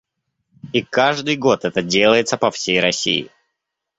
[0.73, 3.29] И каждый год это делается по всей России.